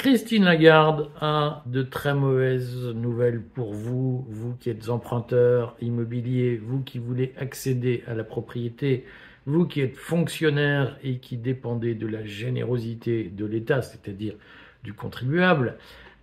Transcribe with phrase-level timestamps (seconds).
[0.00, 6.80] Christine Lagarde a de très mauvaises nouvelles pour vous, vous qui êtes emprunteur immobilier, vous
[6.80, 9.04] qui voulez accéder à la propriété,
[9.44, 14.36] vous qui êtes fonctionnaire et qui dépendez de la générosité de l'État, c'est-à-dire
[14.82, 15.76] du contribuable.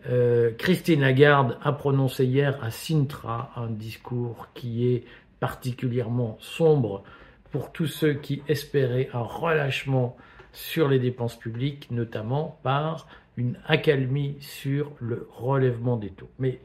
[0.09, 5.03] Euh, Christine Lagarde a prononcé hier à Sintra un discours qui est
[5.39, 7.03] particulièrement sombre
[7.51, 10.17] pour tous ceux qui espéraient un relâchement
[10.51, 13.05] sur les dépenses publiques, notamment par
[13.37, 16.29] une accalmie sur le relèvement des taux.
[16.39, 16.59] Mais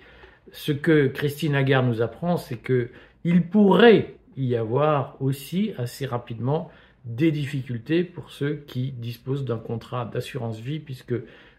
[0.52, 2.88] ce que Christine Lagarde nous apprend, c'est que
[3.24, 6.70] il pourrait y avoir aussi assez rapidement
[7.04, 11.14] des difficultés pour ceux qui disposent d'un contrat d'assurance vie, puisque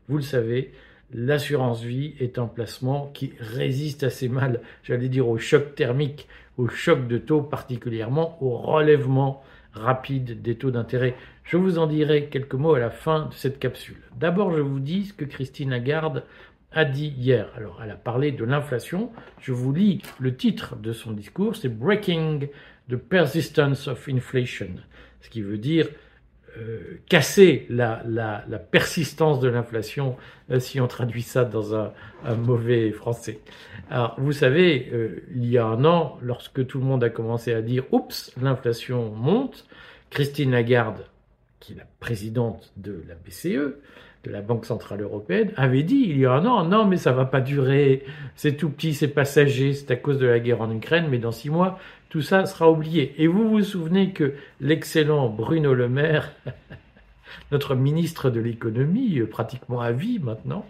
[0.07, 0.73] vous le savez,
[1.13, 6.27] l'assurance vie est un placement qui résiste assez mal, j'allais dire, au choc thermique,
[6.57, 11.15] au choc de taux, particulièrement au relèvement rapide des taux d'intérêt.
[11.43, 14.01] Je vous en dirai quelques mots à la fin de cette capsule.
[14.17, 16.23] D'abord, je vous dis ce que Christine Lagarde
[16.71, 17.49] a dit hier.
[17.55, 19.11] Alors, elle a parlé de l'inflation.
[19.39, 22.47] Je vous lis le titre de son discours, c'est Breaking
[22.89, 24.75] the Persistence of Inflation,
[25.21, 25.87] ce qui veut dire
[26.57, 30.15] euh, casser la, la, persistance de l'inflation,
[30.51, 31.91] euh, si on traduit ça dans un,
[32.23, 33.39] un mauvais français.
[33.89, 37.53] Alors, vous savez, euh, il y a un an, lorsque tout le monde a commencé
[37.53, 39.65] à dire «Oups, l'inflation monte»,
[40.11, 41.05] Christine Lagarde,
[41.59, 43.75] qui est la présidente de la BCE,
[44.23, 47.11] de la Banque Centrale Européenne, avait dit il y a un an, non mais ça
[47.11, 48.03] va pas durer,
[48.35, 51.31] c'est tout petit, c'est passager, c'est à cause de la guerre en Ukraine, mais dans
[51.31, 51.77] six mois,
[52.09, 53.15] tout ça sera oublié.
[53.17, 56.31] Et vous vous souvenez que l'excellent Bruno Le Maire,
[57.51, 60.65] notre ministre de l'économie, euh, pratiquement à vie maintenant,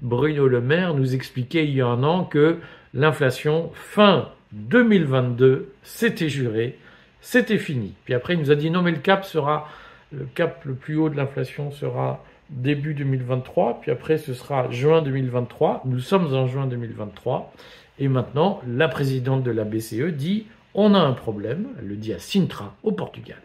[0.00, 2.58] Bruno Le Maire nous expliquait il y a un an que
[2.94, 6.78] l'inflation fin 2022, c'était juré,
[7.20, 7.94] c'était fini.
[8.04, 9.68] Puis après, il nous a dit non, mais le cap sera,
[10.12, 12.22] le cap le plus haut de l'inflation sera
[12.52, 15.82] début 2023, puis après ce sera juin 2023.
[15.84, 17.52] Nous sommes en juin 2023.
[17.98, 22.12] Et maintenant, la présidente de la BCE dit on a un problème, elle le dit
[22.12, 23.40] à Sintra, au Portugal.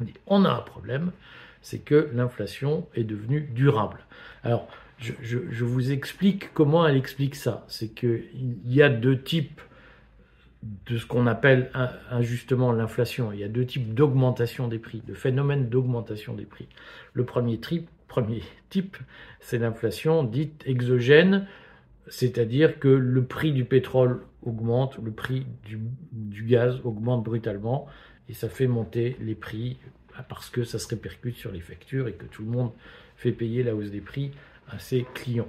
[0.00, 1.12] Elle dit, on a un problème,
[1.62, 4.00] c'est que l'inflation est devenue durable.
[4.42, 7.64] Alors, je, je, vous explique comment elle explique ça.
[7.68, 8.24] C'est qu'il
[8.66, 9.60] y a deux types
[10.62, 11.70] de ce qu'on appelle
[12.10, 13.32] injustement l'inflation.
[13.32, 16.68] Il y a deux types d'augmentation des prix, de phénomènes d'augmentation des prix.
[17.12, 17.60] Le premier,
[18.70, 18.96] type,
[19.40, 21.46] c'est l'inflation dite exogène,
[22.08, 27.86] c'est-à-dire que le prix du pétrole augmente, le prix du, gaz augmente brutalement,
[28.28, 29.78] et ça fait monter les prix
[30.28, 32.72] parce que ça se répercute sur les factures et que tout le monde
[33.16, 34.32] fait payer la hausse des prix
[34.68, 35.48] à ses clients.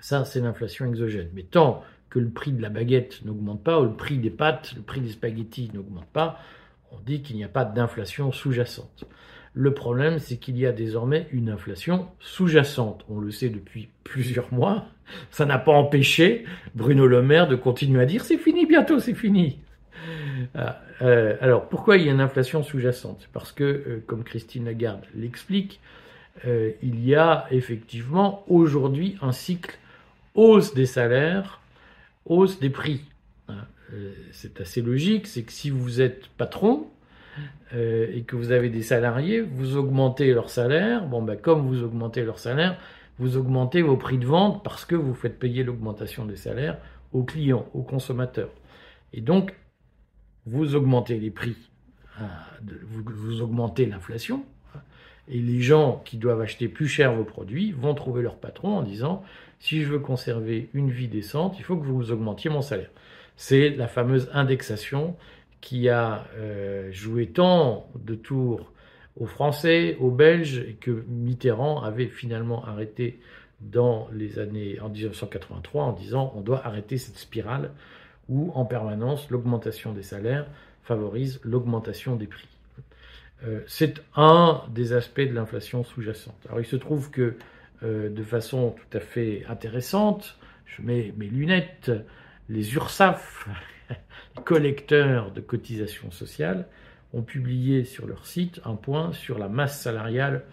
[0.00, 1.28] Ça, c'est l'inflation exogène.
[1.34, 4.72] Mais tant que le prix de la baguette n'augmente pas, ou le prix des pâtes,
[4.76, 6.40] le prix des spaghettis n'augmente pas,
[6.92, 9.04] on dit qu'il n'y a pas d'inflation sous-jacente.
[9.54, 13.04] Le problème, c'est qu'il y a désormais une inflation sous-jacente.
[13.08, 14.86] On le sait depuis plusieurs mois.
[15.30, 19.14] Ça n'a pas empêché Bruno Le Maire de continuer à dire c'est fini bientôt, c'est
[19.14, 19.58] fini.
[20.54, 23.28] Ah, euh, alors pourquoi il y a une inflation sous-jacente?
[23.32, 25.80] Parce que, euh, comme Christine Lagarde l'explique,
[26.46, 29.76] euh, il y a effectivement aujourd'hui un cycle
[30.34, 31.60] hausse des salaires,
[32.28, 33.02] hausse des prix.
[33.48, 33.66] Hein,
[34.32, 36.88] c'est assez logique, c'est que si vous êtes patron,
[37.74, 41.06] euh, et que vous avez des salariés, vous augmentez leur salaire.
[41.06, 42.78] Bon, ben, comme vous augmentez leur salaire,
[43.18, 46.78] vous augmentez vos prix de vente parce que vous faites payer l'augmentation des salaires
[47.12, 48.50] aux clients, aux consommateurs.
[49.12, 49.54] Et donc,
[50.46, 51.56] vous augmentez les prix,
[52.20, 52.24] euh,
[52.86, 54.44] vous, vous augmentez l'inflation,
[55.30, 58.82] et les gens qui doivent acheter plus cher vos produits vont trouver leur patron en
[58.82, 59.22] disant
[59.60, 62.90] si je veux conserver une vie décente, il faut que vous augmentiez mon salaire.
[63.36, 65.16] C'est la fameuse indexation
[65.60, 68.72] qui a euh, joué tant de tours
[69.18, 73.20] aux Français, aux Belges, et que Mitterrand avait finalement arrêté
[73.60, 77.72] dans les années en 1983 en disant on doit arrêter cette spirale
[78.28, 80.46] où en permanence l'augmentation des salaires
[80.82, 82.48] favorise l'augmentation des prix.
[83.44, 86.38] Euh, c'est un des aspects de l'inflation sous-jacente.
[86.46, 87.36] Alors il se trouve que
[87.82, 91.92] euh, de façon tout à fait intéressante, je mets mes lunettes,
[92.48, 93.48] les URSAF,
[94.44, 96.66] collecteurs de cotisations sociales
[97.12, 100.44] ont publié sur leur site un point sur la masse salariale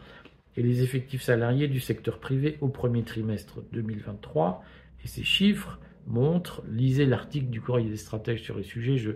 [0.57, 4.63] et les effectifs salariés du secteur privé au premier trimestre 2023.
[5.03, 9.11] Et ces chiffres montrent, lisez l'article du courrier des stratèges sur les sujets, je,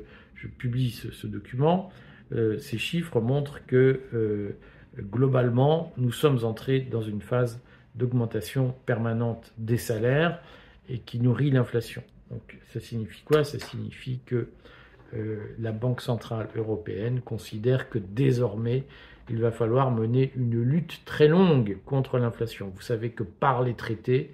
[0.58, 1.92] publie ce, document,
[2.32, 4.58] ces chiffres montrent que euh,
[4.98, 7.62] globalement, nous sommes entrés dans une phase
[7.96, 10.40] d'augmentation permanente des salaires
[10.88, 12.04] et qui nourrit l'inflation.
[12.32, 13.44] Donc ça signifie quoi?
[13.44, 14.50] Ça signifie que
[15.16, 18.84] euh, la Banque centrale européenne considère que désormais
[19.30, 22.72] il va falloir mener une lutte très longue contre l'inflation.
[22.76, 24.32] Vous savez que par les traités,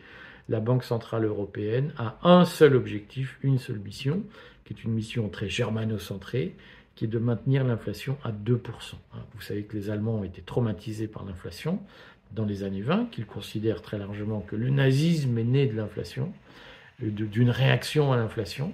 [0.47, 4.23] la Banque Centrale Européenne a un seul objectif, une seule mission,
[4.63, 6.55] qui est une mission très germano-centrée,
[6.95, 8.57] qui est de maintenir l'inflation à 2%.
[9.33, 11.79] Vous savez que les Allemands ont été traumatisés par l'inflation
[12.31, 16.33] dans les années 20, qu'ils considèrent très largement que le nazisme est né de l'inflation,
[17.03, 18.73] euh, d'une réaction à l'inflation.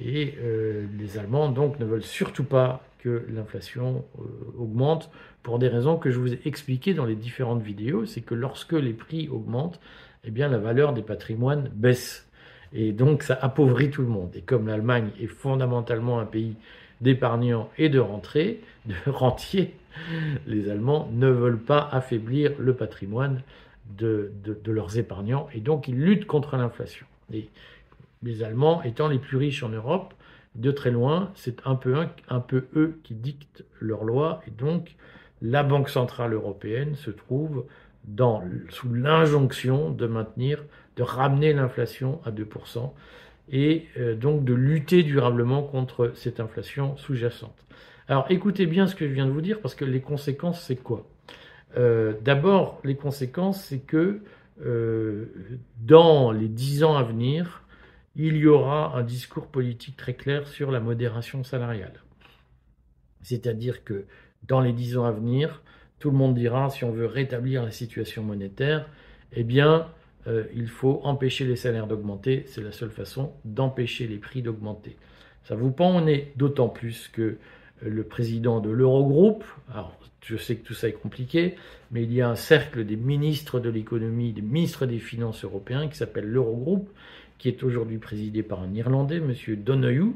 [0.00, 4.22] Et euh, les Allemands, donc, ne veulent surtout pas que l'inflation euh,
[4.58, 5.10] augmente
[5.42, 8.06] pour des raisons que je vous ai expliquées dans les différentes vidéos.
[8.06, 9.80] C'est que lorsque les prix augmentent,
[10.24, 12.28] eh bien, la valeur des patrimoines baisse.
[12.72, 14.30] Et donc, ça appauvrit tout le monde.
[14.34, 16.56] Et comme l'Allemagne est fondamentalement un pays
[17.02, 19.74] d'épargnants et de rentrées, de rentiers,
[20.46, 23.42] les Allemands ne veulent pas affaiblir le patrimoine
[23.98, 24.32] de,
[24.66, 27.06] leurs épargnants et donc ils luttent contre l'inflation.
[27.30, 30.14] les Allemands étant les plus riches en Europe,
[30.54, 34.94] de très loin, c'est un peu, eux qui dictent leurs lois et donc
[35.40, 37.64] la Banque Centrale Européenne se trouve
[38.04, 40.62] dans, sous l'injonction de maintenir,
[40.96, 42.92] de ramener l'inflation à 2%
[43.50, 47.56] et euh, donc de lutter durablement contre cette inflation sous-jacente.
[48.08, 50.76] Alors écoutez bien ce que je viens de vous dire parce que les conséquences, c'est
[50.76, 51.06] quoi?
[51.76, 54.20] Euh, D'abord, les conséquences, c'est que
[54.64, 55.26] euh,
[55.80, 57.62] dans les dix ans à venir,
[58.14, 62.02] il y aura un discours politique très clair sur la modération salariale.
[63.22, 64.04] C'est-à-dire que
[64.46, 65.62] dans les dix ans à venir,
[65.98, 68.88] tout le monde dira, si on veut rétablir la situation monétaire,
[69.32, 69.86] eh bien,
[70.26, 72.44] euh, il faut empêcher les salaires d'augmenter.
[72.46, 74.96] C'est la seule façon d'empêcher les prix d'augmenter.
[75.44, 77.38] Ça vous pend on est d'autant plus que
[77.84, 81.56] le président de l'Eurogroupe, alors je sais que tout ça est compliqué,
[81.90, 85.88] mais il y a un cercle des ministres de l'économie, des ministres des finances européens
[85.88, 86.88] qui s'appelle l'Eurogroupe,
[87.38, 89.34] qui est aujourd'hui présidé par un Irlandais, M.
[89.56, 90.14] Donoghue,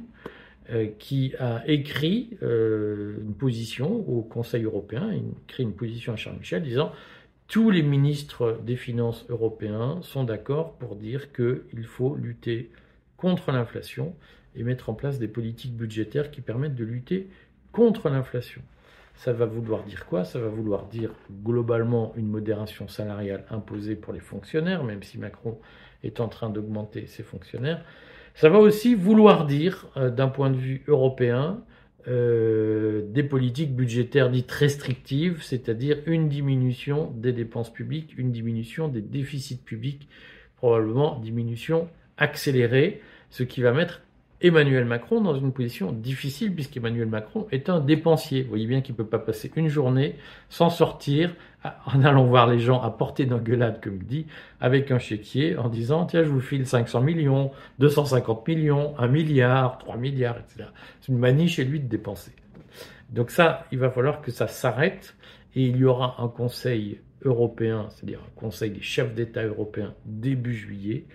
[0.71, 6.17] euh, qui a écrit euh, une position au Conseil européen, il écrit une position à
[6.17, 6.93] Charles Michel disant
[7.49, 12.71] tous les ministres des Finances européens sont d'accord pour dire qu'il faut lutter
[13.17, 14.15] contre l'inflation
[14.57, 17.29] et mettre en place des politiques budgétaires qui permettent de lutter
[17.73, 18.63] contre l'inflation.
[19.15, 20.25] Ça va vouloir dire quoi?
[20.25, 21.13] Ça va vouloir dire
[21.45, 25.59] globalement une modération salariale imposée pour les fonctionnaires, même si Macron
[26.03, 27.83] est en train d'augmenter ses fonctionnaires.
[28.35, 31.63] Ça va aussi vouloir dire, euh, d'un point de vue européen,
[32.09, 39.01] euh, des politiques budgétaires dites restrictives, c'est-à-dire une diminution des dépenses publiques, une diminution des
[39.03, 40.09] déficits publics,
[40.57, 44.03] probablement diminution accélérée, ce qui va mettre
[44.43, 48.43] Emmanuel Macron dans une position difficile puisqu'Emmanuel Macron est un dépensier.
[48.43, 50.17] Vous voyez bien qu'il ne peut pas passer une journée
[50.51, 51.35] sans sortir
[51.87, 54.27] en allant voir les gens à portée d'engueulade, comme dit,
[54.61, 59.79] avec un chéquier en disant tiens, je vous file 500 millions, 250 millions, 1 milliard,
[59.79, 60.69] 3 milliards, etc.
[61.01, 62.33] C'est une manie chez lui de dépenser.
[63.11, 65.17] Donc ça, il va falloir que ça s'arrête
[65.55, 70.55] et il y aura un conseil européen, c'est-à-dire un conseil des chefs d'État européens début
[70.55, 71.07] juillet,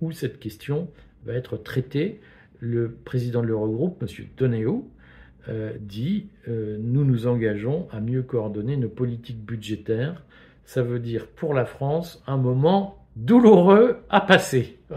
[0.00, 0.88] où cette question
[1.24, 2.20] va être traitée
[2.60, 4.26] le président de l'Eurogroupe, M.
[4.36, 4.88] Donéo,
[5.48, 10.22] euh, dit euh, Nous nous engageons à mieux coordonner nos politiques budgétaires.
[10.64, 14.78] Ça veut dire pour la France un moment douloureux à passer.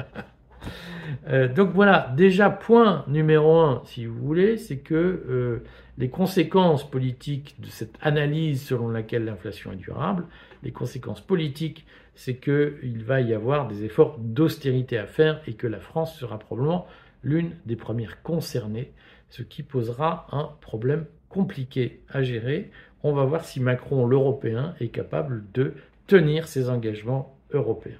[1.27, 5.61] Euh, donc voilà, déjà point numéro un, si vous voulez, c'est que
[5.97, 10.25] les conséquences politiques de cette analyse selon laquelle l'inflation est durable,
[10.63, 15.67] les conséquences politiques, c'est qu'il va y avoir des efforts d'austérité à faire et que
[15.67, 16.87] la France sera probablement
[17.23, 18.91] l'une des premières concernées,
[19.29, 22.69] ce qui posera un problème compliqué à gérer.
[23.01, 25.73] On va voir si Macron, l'Européen, est capable de
[26.07, 27.99] tenir ses engagements européens.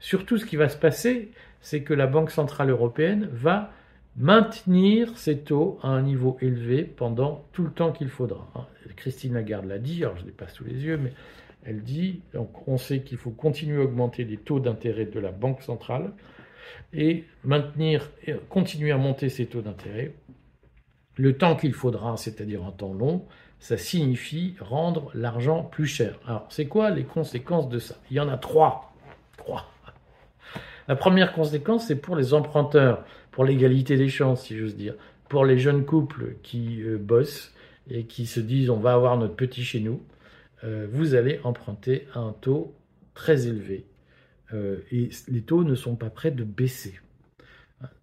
[0.00, 1.30] Surtout, ce qui va se passer,
[1.60, 3.72] c'est que la Banque Centrale Européenne va
[4.16, 8.48] maintenir ses taux à un niveau élevé pendant tout le temps qu'il faudra.
[8.96, 11.12] Christine Lagarde l'a dit, je ne l'ai sous les yeux, mais
[11.64, 12.20] elle dit,
[12.66, 16.12] on sait qu'il faut continuer à augmenter les taux d'intérêt de la Banque centrale,
[16.92, 18.10] et maintenir,
[18.48, 20.14] continuer à monter ces taux d'intérêt
[21.16, 23.24] le temps qu'il faudra, c'est-à-dire un temps long,
[23.58, 26.18] ça signifie rendre l'argent plus cher.
[26.26, 27.96] Alors, c'est quoi les conséquences de ça?
[28.10, 28.92] Il y en a trois.
[30.88, 34.94] La première conséquence, c'est pour les emprunteurs, pour l'égalité des chances, si j'ose dire,
[35.28, 37.54] pour les jeunes couples qui euh, bossent
[37.88, 40.02] et qui se disent on va avoir notre petit chez nous,
[40.62, 42.74] euh, vous allez emprunter à un taux
[43.14, 43.86] très élevé.
[44.52, 47.00] Euh, et les taux ne sont pas prêts de baisser.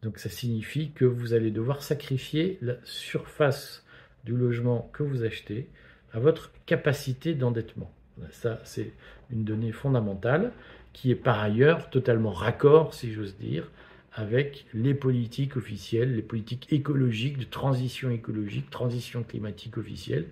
[0.04, 3.86] Donc ça signifie que vous allez devoir sacrifier la surface
[4.26, 5.70] du logement que vous achetez
[6.14, 7.92] à votre capacité d'endettement.
[8.32, 8.92] Ça, c'est
[9.32, 10.52] une donnée fondamentale
[10.94, 13.72] qui est par ailleurs totalement raccord, si j'ose dire,
[14.14, 20.26] avec les politiques officielles, les politiques écologiques, de transition écologique, transition climatique officielle.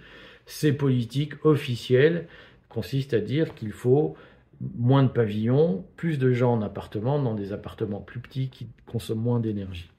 [0.46, 2.28] ces politiques officielles
[2.68, 4.18] consistent à dire qu'il faut
[4.62, 9.22] moins de pavillons, plus de gens en appartement, dans des appartements plus petits qui consomment
[9.22, 9.90] moins d'énergie.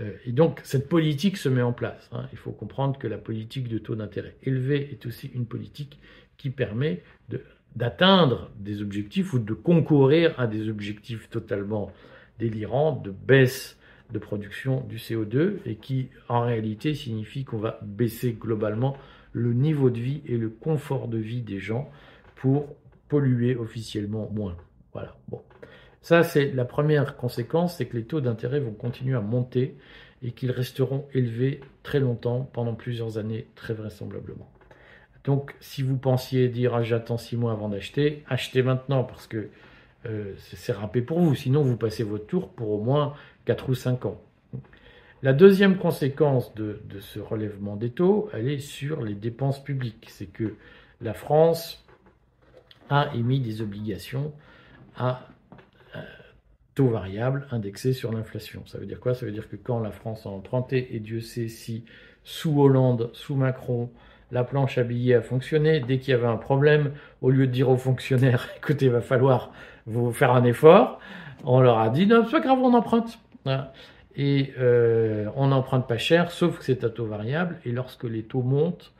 [0.00, 2.08] Euh, et donc cette politique se met en place.
[2.12, 2.26] Hein.
[2.32, 5.98] Il faut comprendre que la politique de taux d'intérêt élevé est aussi une politique
[6.38, 7.02] qui permet
[7.76, 11.92] d'atteindre des objectifs ou de concourir à des objectifs totalement
[12.38, 13.78] délirants de baisse
[14.12, 18.96] de production du CO2 et qui en réalité signifie qu'on va baisser globalement
[19.32, 21.90] le niveau de vie et le confort de vie des gens
[22.34, 22.76] pour
[23.12, 24.56] polluer officiellement moins.
[24.94, 25.14] Voilà.
[25.28, 25.42] Bon.
[26.00, 29.76] Ça, c'est la première conséquence, c'est que les taux d'intérêt vont continuer à monter
[30.22, 34.50] et qu'ils resteront élevés très longtemps, pendant plusieurs années, très vraisemblablement.
[35.24, 39.50] Donc, si vous pensiez dire ah, j'attends six mois avant d'acheter, achetez maintenant parce que
[40.06, 41.34] euh, c'est râpé pour vous.
[41.34, 43.12] Sinon, vous passez votre tour pour au moins
[43.44, 44.22] 4 ou 5 ans.
[45.22, 50.06] La deuxième conséquence de, ce relèvement des taux, elle est sur les dépenses publiques.
[50.08, 50.54] C'est que
[51.02, 51.81] la France
[52.92, 54.32] a émis des obligations
[54.98, 55.22] à
[55.96, 56.00] euh,
[56.74, 58.62] taux variable indexés sur l'inflation.
[58.66, 59.14] Ça veut dire quoi?
[59.14, 61.86] Ça veut dire que quand la France a emprunté, et Dieu sait si
[62.22, 63.90] sous Hollande, sous Macron,
[64.30, 67.52] la planche à billets a fonctionné, dès qu'il y avait un problème, au lieu de
[67.52, 69.52] dire aux fonctionnaires, écoutez, il va falloir
[69.86, 71.00] vous faire un effort,
[71.44, 73.18] on leur a dit, non, c'est pas grave, on emprunte.
[74.14, 77.58] Et euh, on n'emprunte pas cher, sauf que c'est à taux variable.
[77.64, 78.92] Et lorsque les taux montent,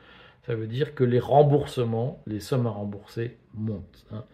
[0.46, 4.06] ça veut dire que les remboursements, les sommes à rembourser, montent.
[4.12, 4.25] Hein.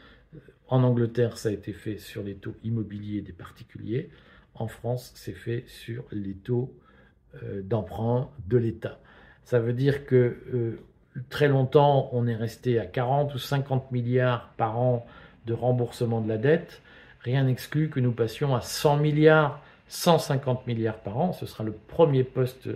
[0.68, 4.10] En Angleterre, ça a été fait sur les taux immobiliers des particuliers.
[4.54, 6.74] En France, c'est fait sur les taux
[7.42, 8.98] euh, d'emprunt de l'État.
[9.44, 10.80] Ça veut dire que euh,
[11.30, 15.06] très longtemps, on est resté à 40 ou 50 milliards par an
[15.46, 16.82] de remboursement de la dette,
[17.20, 21.32] rien n'exclut que nous passions à 100 milliards, 150 milliards par an.
[21.32, 22.68] Ce sera le premier poste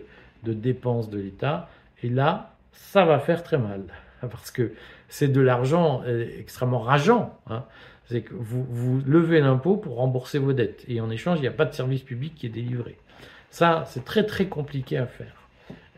[0.42, 1.68] de dépense de l'État.
[2.02, 3.84] Et là, ça va faire très mal.
[4.20, 4.72] Parce que
[5.08, 7.38] c'est de l'argent euh, extrêmement rageant.
[7.48, 7.64] Hein.
[8.06, 10.84] C'est que vous, vous levez l'impôt pour rembourser vos dettes.
[10.88, 12.98] Et en échange, il n'y a pas de service public qui est délivré.
[13.50, 15.34] Ça, c'est très très compliqué à faire.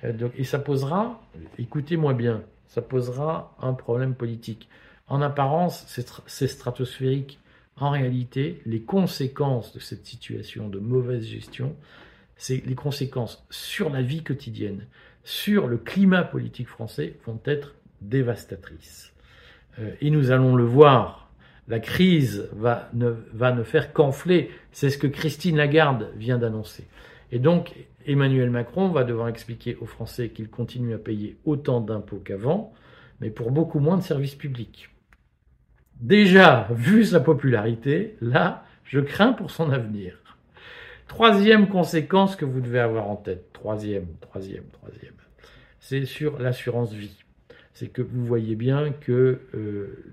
[0.04, 1.20] Euh, et ça posera,
[1.58, 4.68] écoutez-moi bien, ça posera un problème politique.
[5.06, 5.84] En apparence,
[6.26, 7.38] c'est stratosphérique.
[7.76, 11.76] En réalité, les conséquences de cette situation de mauvaise gestion,
[12.36, 14.86] c'est les conséquences sur la vie quotidienne,
[15.24, 19.12] sur le climat politique français, vont être dévastatrices.
[19.78, 21.30] Euh, et nous allons le voir,
[21.66, 24.50] la crise va ne, va ne faire qu'enfler.
[24.70, 26.84] C'est ce que Christine Lagarde vient d'annoncer.
[27.32, 27.74] Et donc,
[28.06, 32.72] Emmanuel Macron va devoir expliquer aux Français qu'il continue à payer autant d'impôts qu'avant,
[33.20, 34.90] mais pour beaucoup moins de services publics
[36.00, 40.18] déjà, vu sa popularité, là, je crains pour son avenir.
[41.08, 45.14] Troisième conséquence que vous devez avoir en tête, troisième, troisième, troisième,
[45.80, 47.16] c'est sur l'assurance vie.
[47.74, 50.04] C'est que vous voyez bien que euh,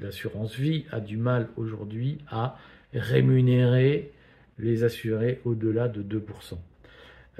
[0.00, 2.56] l'assurance vie a du mal aujourd'hui à
[2.94, 4.12] rémunérer
[4.58, 6.20] les assurés au-delà de 2%.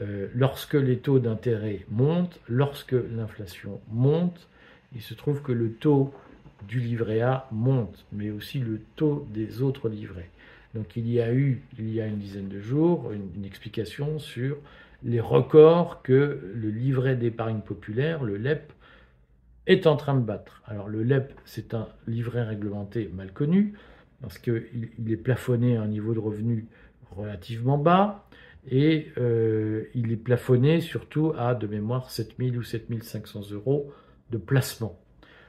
[0.01, 4.49] Euh, lorsque les taux d'intérêt montent, lorsque l'inflation monte,
[4.95, 6.13] il se trouve que le taux
[6.69, 10.31] du livret A monte, mais aussi le taux des autres livrets.
[10.75, 14.57] Donc il y a eu, il y a une dizaine de jours, une, explication sur
[15.05, 18.73] les records que le livret d'épargne populaire, le LEP,
[19.67, 20.63] est en train de battre.
[20.67, 23.75] Alors le LEP, c'est un livret réglementé mal connu,
[24.21, 26.67] parce qu'il il est plafonné à un niveau de revenu
[27.13, 28.27] relativement bas,
[28.69, 33.93] et euh, il est plafonné surtout à, de mémoire, 7000 ou 7500 euros
[34.31, 34.99] de placement.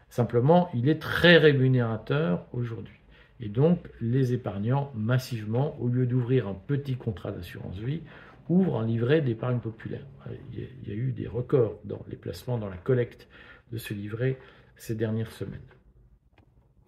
[0.10, 2.94] Simplement, il est très rémunérateur aujourd'hui.
[3.40, 8.02] Et donc, les épargnants, massivement, au lieu d'ouvrir un petit contrat d'assurance vie,
[8.48, 10.06] ouvrent un livret d'épargne populaire.
[10.54, 13.28] Il y a eu des records dans les placements, dans la collecte
[13.72, 14.38] de ce livret
[14.78, 15.62] ces dernières semaines.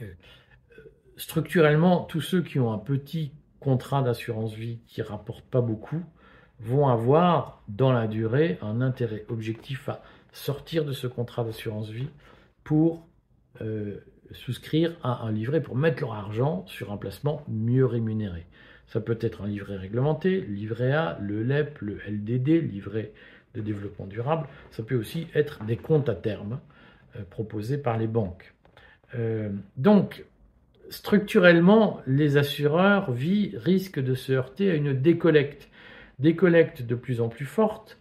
[0.02, 0.14] Euh,
[1.16, 6.04] structurellement, tous ceux qui ont un petit contrat d'assurance vie qui ne rapporte pas beaucoup
[6.60, 10.02] vont avoir, dans la durée, un intérêt objectif à
[10.32, 12.10] sortir de ce contrat d'assurance vie
[12.64, 13.08] pour
[13.62, 14.00] euh,
[14.38, 18.46] souscrire à un livret pour mettre leur argent sur un placement mieux rémunéré.
[18.88, 23.12] Ça peut être un livret réglementé, livret A, le LEP, le LDD, livret
[23.54, 24.48] de développement durable.
[24.72, 26.60] Ça peut aussi être des comptes à terme
[27.18, 28.54] euh, proposés par les banques.
[29.16, 30.24] Euh, donc,
[30.90, 35.70] structurellement, les assureurs vie risquent de se heurter à une décollecte.
[36.20, 37.98] Décollecte de plus en plus forte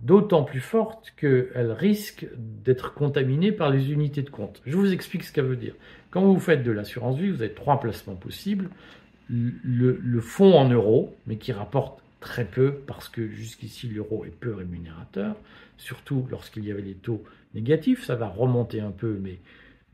[0.00, 4.62] d'autant plus forte qu'elle risque d'être contaminée par les unités de compte.
[4.66, 5.74] Je vous explique ce qu'elle veut dire.
[6.10, 8.70] Quand vous faites de l'assurance vie, vous avez trois placements possibles.
[9.28, 14.52] Le, fonds en euros, mais qui rapporte très peu parce que jusqu'ici l'euro est peu
[14.52, 15.36] rémunérateur,
[15.76, 17.22] surtout lorsqu'il y avait les taux
[17.54, 18.04] négatifs.
[18.04, 19.38] Ça va remonter un peu, mais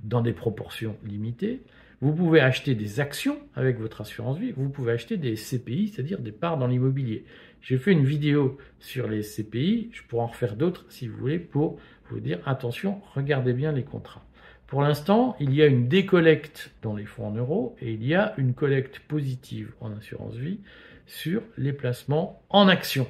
[0.03, 1.61] dans des proportions limitées.
[2.01, 4.53] Vous pouvez acheter des actions avec votre assurance vie.
[4.53, 7.25] Vous pouvez acheter des CPI, c'est-à-dire des parts dans l'immobilier.
[7.67, 9.91] J'ai fait une vidéo sur les CPI.
[9.93, 11.81] Je pourrais en refaire d'autres si vous voulez pour
[12.11, 14.25] vous dire attention, regardez bien les contrats.
[14.69, 18.15] Pour l'instant, il y a une décollecte dans les fonds en euros et il y
[18.15, 20.61] a une collecte positive en assurance vie
[21.07, 23.09] sur les placements en actions.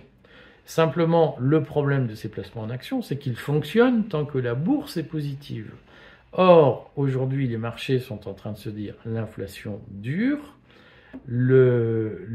[0.65, 4.97] Simplement, le problème de ces placements en actions, c'est qu'ils fonctionnent tant que la bourse
[4.97, 5.71] est positive.
[6.33, 10.56] Or, aujourd'hui, les marchés sont en train de se dire l'inflation dure,
[11.27, 12.27] le,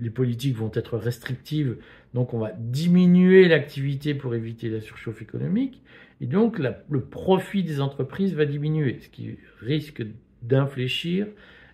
[0.00, 1.76] les politiques vont être restrictives,
[2.14, 5.82] donc on va diminuer l'activité pour éviter la surchauffe économique,
[6.20, 10.04] et donc le profit des entreprises va diminuer, ce qui risque
[10.42, 11.26] d'infléchir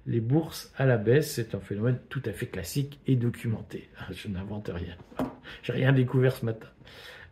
[0.06, 1.32] les bourses à la baisse.
[1.32, 3.88] C'est un phénomène tout à fait classique et documenté.
[4.10, 4.96] Je n'invente rien.
[5.62, 6.68] J'ai rien découvert ce matin.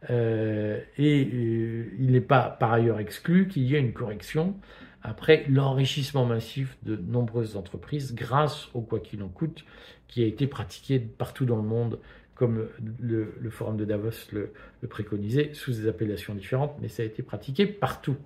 [0.09, 4.57] Euh, et euh, il n'est pas par ailleurs exclu qu'il y ait une correction
[5.03, 9.65] après l'enrichissement massif de nombreuses entreprises grâce au quoi qu'il en coûte
[10.09, 11.99] qui a été pratiqué partout dans le monde
[12.35, 12.69] comme
[13.01, 17.23] le, forum de Davos le, le, préconisait, sous des appellations différentes, mais ça a été
[17.23, 18.17] pratiqué partout.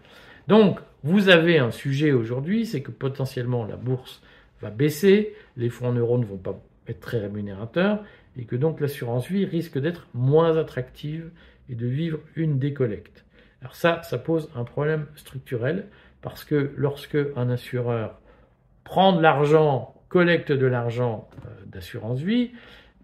[0.47, 4.23] Donc, vous avez un sujet aujourd'hui, c'est que potentiellement la bourse
[4.63, 8.05] va baisser, les fonds en euros ne vont pas être très rémunérateurs,
[8.37, 11.31] et que donc l'assurance vie risque d'être moins attractive
[11.69, 13.25] et de vivre une décollecte.
[13.63, 15.89] Alors ça, ça pose un problème structurel,
[16.25, 18.19] parce que lorsque un assureur
[18.83, 22.53] prend de l'argent, collecte de l'argent euh, d'assurance vie,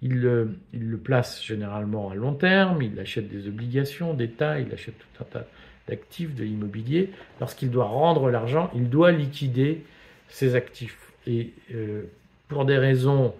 [0.00, 0.56] il le,
[1.04, 5.44] place généralement à long terme, il achète des obligations d'État, il achète tout un tas
[5.86, 7.10] d'actifs, de l'immobilier.
[7.40, 9.84] Lorsqu'il doit rendre l'argent, il doit liquider
[10.28, 11.12] ses actifs.
[11.26, 12.04] Et euh,
[12.48, 13.34] pour des raisons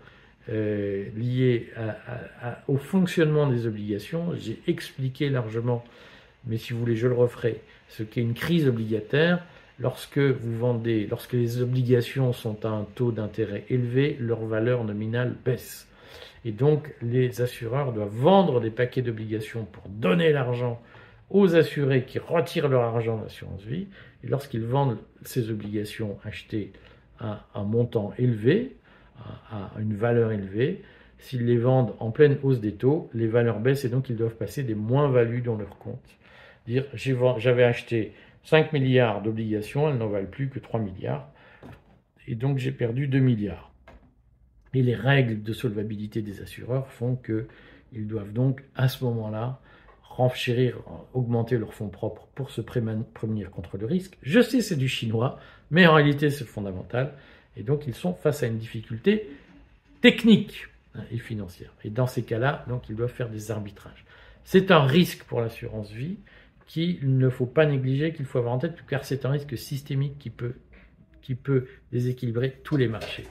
[0.50, 1.70] euh, liées
[2.68, 5.82] au fonctionnement des obligations, j'ai expliqué largement,
[6.44, 9.42] mais si vous voulez, je le referai, ce qu'est une crise obligataire
[9.80, 15.34] lorsque vous vendez, lorsque les obligations sont à un taux d'intérêt élevé, leur valeur nominale
[15.44, 15.88] baisse.
[16.44, 20.80] Et donc, les assureurs doivent vendre des paquets d'obligations pour donner l'argent
[21.30, 23.86] aux assurés qui retirent leur argent d'assurance vie.
[24.24, 26.72] Et lorsqu'ils vendent ces obligations achetées
[27.18, 28.76] à un montant élevé,
[29.50, 30.82] à une valeur élevée,
[31.18, 34.36] s'ils les vendent en pleine hausse des taux, les valeurs baissent et donc ils doivent
[34.36, 36.00] passer des moins-values dans leur compte.
[36.66, 38.12] Dire, j'avais acheté
[38.44, 41.28] 5 milliards d'obligations, elles n'en valent plus que 3 milliards.
[42.26, 43.72] Et donc j'ai perdu 2 milliards.
[44.74, 49.60] Et les règles de solvabilité des assureurs font qu'ils doivent donc à ce moment-là
[50.02, 50.78] renchérir,
[51.14, 54.16] augmenter leurs fonds propres pour se prémunir contre le risque.
[54.22, 55.38] Je sais c'est du chinois,
[55.70, 57.14] mais en réalité c'est fondamental.
[57.56, 59.28] Et donc ils sont face à une difficulté
[60.00, 61.72] technique hein, et financière.
[61.84, 64.04] Et dans ces cas-là, donc ils doivent faire des arbitrages.
[64.44, 66.18] C'est un risque pour l'assurance vie
[66.70, 70.20] qu'il ne faut pas négliger, qu'il faut avoir en tête, car c'est un risque systémique
[70.20, 70.54] qui peut,
[71.20, 73.26] qui peut déséquilibrer tous les marchés.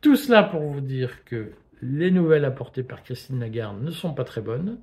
[0.00, 4.24] Tout cela pour vous dire que les nouvelles apportées par Christine Lagarde ne sont pas
[4.24, 4.80] très bonnes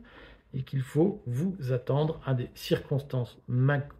[0.53, 3.37] et qu'il faut vous attendre à des circonstances,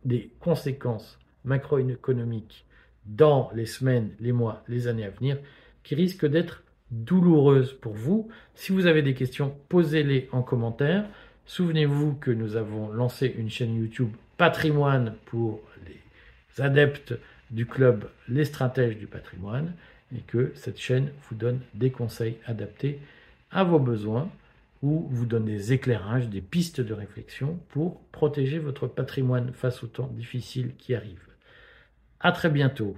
[0.05, 2.65] des conséquences macroéconomiques
[3.05, 5.37] dans les semaines, les mois, les années à venir
[5.83, 8.29] qui risquent d'être douloureuses pour vous.
[8.55, 11.09] Si vous avez des questions, posez-les en commentaire.
[11.47, 17.13] Souvenez-vous que nous avons lancé une chaîne YouTube patrimoine pour les adeptes
[17.51, 19.73] du club Les Stratèges du patrimoine
[20.13, 22.99] et que cette chaîne vous donne des conseils adaptés
[23.49, 24.29] à vos besoins
[24.83, 29.87] ou vous donne des éclairages, des pistes de réflexion pour protéger votre patrimoine face aux
[29.87, 31.29] temps difficiles qui arrivent.
[32.19, 32.97] À très bientôt.